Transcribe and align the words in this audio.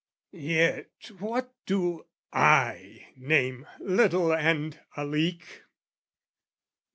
Yet 0.31 1.11
what 1.19 1.53
do 1.67 2.07
I 2.33 3.09
name 3.15 3.67
"little 3.77 4.33
and 4.33 4.79
a 4.97 5.05
leak?" 5.05 5.61